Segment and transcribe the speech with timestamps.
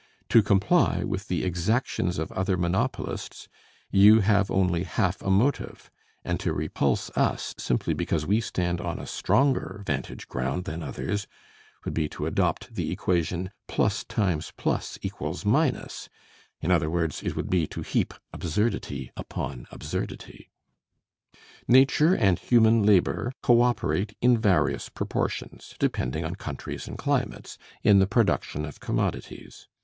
[0.29, 3.47] To comply with the exactions of other monopolists,
[3.91, 5.91] you have only half a motive;
[6.25, 11.27] and to repulse us simply because we stand on a stronger vantage ground than others
[11.85, 15.21] would be to adopt the equation, +X+=; in
[16.71, 20.49] other words, it would be to heap absurdity upon absurdity.
[21.67, 27.99] Nature and human labor co operate in various proportions (depending on countries and climates) in
[27.99, 29.67] the production of commodities.